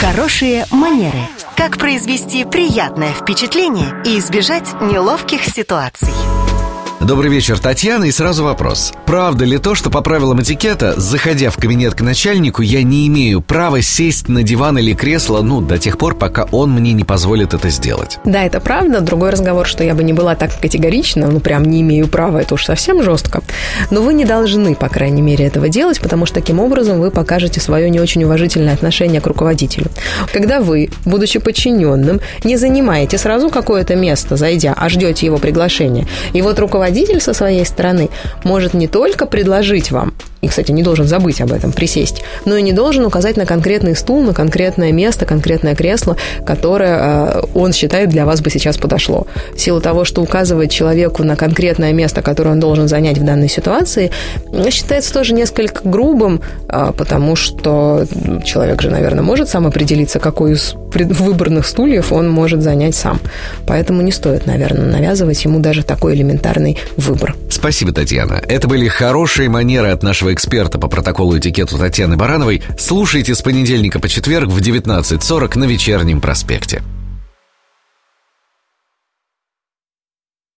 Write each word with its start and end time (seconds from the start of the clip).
Хорошие 0.00 0.64
манеры. 0.70 1.20
Как 1.58 1.76
произвести 1.76 2.46
приятное 2.46 3.12
впечатление 3.12 4.02
и 4.06 4.18
избежать 4.18 4.72
неловких 4.80 5.44
ситуаций. 5.44 6.39
Добрый 7.00 7.30
вечер, 7.30 7.58
Татьяна, 7.58 8.04
и 8.04 8.10
сразу 8.10 8.44
вопрос. 8.44 8.92
Правда 9.06 9.46
ли 9.46 9.56
то, 9.56 9.74
что 9.74 9.88
по 9.88 10.02
правилам 10.02 10.42
этикета, 10.42 11.00
заходя 11.00 11.48
в 11.48 11.56
кабинет 11.56 11.94
к 11.94 12.02
начальнику, 12.02 12.60
я 12.60 12.82
не 12.82 13.06
имею 13.06 13.40
права 13.40 13.80
сесть 13.80 14.28
на 14.28 14.42
диван 14.42 14.76
или 14.76 14.92
кресло, 14.92 15.40
ну, 15.40 15.62
до 15.62 15.78
тех 15.78 15.96
пор, 15.96 16.14
пока 16.14 16.44
он 16.52 16.72
мне 16.72 16.92
не 16.92 17.04
позволит 17.04 17.54
это 17.54 17.70
сделать? 17.70 18.18
Да, 18.26 18.44
это 18.44 18.60
правда. 18.60 19.00
Другой 19.00 19.30
разговор, 19.30 19.66
что 19.66 19.82
я 19.82 19.94
бы 19.94 20.04
не 20.04 20.12
была 20.12 20.34
так 20.34 20.50
категорична, 20.60 21.28
ну, 21.28 21.40
прям 21.40 21.64
не 21.64 21.80
имею 21.80 22.06
права, 22.06 22.42
это 22.42 22.52
уж 22.52 22.66
совсем 22.66 23.02
жестко. 23.02 23.40
Но 23.90 24.02
вы 24.02 24.12
не 24.12 24.26
должны, 24.26 24.74
по 24.74 24.90
крайней 24.90 25.22
мере, 25.22 25.46
этого 25.46 25.70
делать, 25.70 26.00
потому 26.02 26.26
что 26.26 26.34
таким 26.34 26.60
образом 26.60 27.00
вы 27.00 27.10
покажете 27.10 27.62
свое 27.62 27.88
не 27.88 27.98
очень 27.98 28.24
уважительное 28.24 28.74
отношение 28.74 29.22
к 29.22 29.26
руководителю. 29.26 29.86
Когда 30.34 30.60
вы, 30.60 30.90
будучи 31.06 31.38
подчиненным, 31.38 32.20
не 32.44 32.58
занимаете 32.58 33.16
сразу 33.16 33.48
какое-то 33.48 33.96
место, 33.96 34.36
зайдя, 34.36 34.74
а 34.76 34.90
ждете 34.90 35.24
его 35.24 35.38
приглашения, 35.38 36.06
и 36.34 36.42
вот 36.42 36.58
руководитель 36.58 36.89
руководитель 36.90 37.20
со 37.20 37.32
своей 37.32 37.64
стороны 37.64 38.10
может 38.44 38.74
не 38.74 38.88
только 38.88 39.26
предложить 39.26 39.92
вам, 39.92 40.12
и, 40.40 40.48
кстати, 40.48 40.72
не 40.72 40.82
должен 40.82 41.06
забыть 41.06 41.40
об 41.40 41.52
этом, 41.52 41.72
присесть, 41.72 42.22
но 42.44 42.56
и 42.56 42.62
не 42.62 42.72
должен 42.72 43.04
указать 43.04 43.36
на 43.36 43.46
конкретный 43.46 43.94
стул, 43.94 44.22
на 44.22 44.32
конкретное 44.32 44.92
место, 44.92 45.26
конкретное 45.26 45.74
кресло, 45.74 46.16
которое 46.46 46.98
э, 46.98 47.42
он 47.54 47.72
считает 47.72 48.08
для 48.08 48.24
вас 48.24 48.40
бы 48.40 48.50
сейчас 48.50 48.78
подошло. 48.78 49.26
В 49.54 49.60
силу 49.60 49.80
того, 49.80 50.04
что 50.04 50.22
указывать 50.22 50.70
человеку 50.70 51.24
на 51.24 51.36
конкретное 51.36 51.92
место, 51.92 52.22
которое 52.22 52.52
он 52.52 52.60
должен 52.60 52.88
занять 52.88 53.18
в 53.18 53.24
данной 53.24 53.48
ситуации, 53.48 54.10
считается 54.70 55.12
тоже 55.12 55.34
несколько 55.34 55.86
грубым, 55.86 56.40
э, 56.68 56.92
потому 56.96 57.36
что 57.36 58.06
человек 58.44 58.80
же, 58.80 58.90
наверное, 58.90 59.22
может 59.22 59.48
сам 59.48 59.66
определиться, 59.66 60.18
какой 60.18 60.52
из 60.52 60.74
выбранных 60.94 61.66
стульев 61.66 62.12
он 62.12 62.28
может 62.28 62.62
занять 62.62 62.94
сам. 62.94 63.20
Поэтому 63.66 64.02
не 64.02 64.12
стоит, 64.12 64.46
наверное, 64.46 64.86
навязывать 64.86 65.44
ему 65.44 65.58
даже 65.58 65.82
такой 65.82 66.14
элементарный 66.14 66.78
выбор. 66.96 67.34
Спасибо, 67.48 67.92
Татьяна. 67.92 68.40
Это 68.48 68.68
были 68.68 68.88
хорошие 68.88 69.48
манеры 69.48 69.90
от 69.90 70.02
нашего 70.02 70.29
эксперта 70.32 70.78
по 70.78 70.88
протоколу 70.88 71.38
этикету 71.38 71.78
Татьяны 71.78 72.16
Барановой. 72.16 72.62
Слушайте 72.78 73.34
с 73.34 73.42
понедельника 73.42 74.00
по 74.00 74.08
четверг 74.08 74.48
в 74.48 74.58
19.40 74.58 75.58
на 75.58 75.64
вечернем 75.64 76.20
проспекте. 76.20 76.82